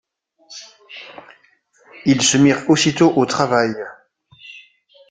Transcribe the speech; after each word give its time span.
Ils 2.07 2.23
se 2.23 2.37
mirent 2.37 2.67
aussitôt 2.71 3.15
au 3.15 3.27
travail. 3.27 3.75